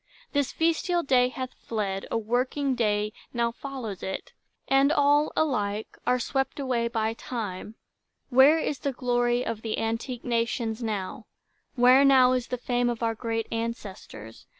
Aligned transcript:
This 0.31 0.51
festal 0.51 1.03
day 1.03 1.29
Hath 1.29 1.53
fled; 1.53 2.07
a 2.09 2.17
working 2.17 2.73
day 2.73 3.13
now 3.33 3.51
follows 3.51 4.01
it, 4.01 4.33
And 4.67 4.91
all, 4.91 5.31
alike, 5.35 5.95
are 6.07 6.17
swept 6.17 6.59
away 6.59 6.87
by 6.87 7.13
Time. 7.13 7.75
Where 8.31 8.57
is 8.57 8.79
the 8.79 8.93
glory 8.93 9.45
of 9.45 9.61
the 9.61 9.77
antique 9.77 10.23
nations 10.25 10.81
now? 10.81 11.27
Where 11.75 12.03
now 12.03 12.31
the 12.33 12.57
fame 12.57 12.89
of 12.89 13.03
our 13.03 13.13
great 13.13 13.45
ancestors? 13.51 14.47